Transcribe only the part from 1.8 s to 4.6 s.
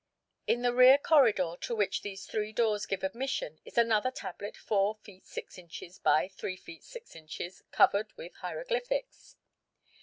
these three doors give admission is another tablet